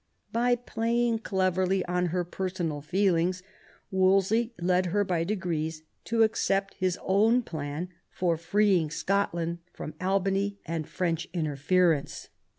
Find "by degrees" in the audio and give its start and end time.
5.03-5.83